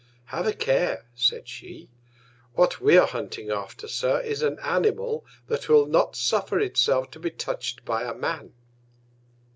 Have 0.33 0.47
a 0.47 0.53
care, 0.53 1.05
said 1.13 1.47
she. 1.47 1.87
What 2.55 2.81
we 2.81 2.97
are 2.97 3.05
hunting 3.05 3.51
after, 3.51 3.87
Sir, 3.87 4.19
is 4.21 4.41
an 4.41 4.57
Animal, 4.61 5.23
that 5.45 5.69
will 5.69 5.85
not 5.85 6.15
suffer 6.15 6.59
itself 6.59 7.11
to 7.11 7.19
be 7.19 7.29
touch'd 7.29 7.85
by 7.85 8.01
a 8.09 8.15
Man. 8.15 8.51